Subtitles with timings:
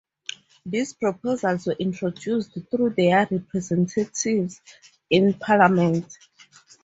[0.65, 4.59] These proposals were introduced through their representatives
[5.11, 6.17] in Parliament.